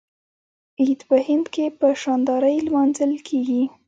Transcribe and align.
عید 0.81 0.99
په 1.09 1.17
هند 1.27 1.45
کې 1.53 1.65
په 1.79 1.87
شاندارۍ 2.03 2.57
لمانځل 2.65 3.11
کیږي. 3.27 3.63